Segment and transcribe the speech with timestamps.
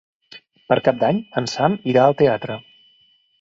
[0.71, 2.57] Per Cap d'Any en Sam irà al teatre.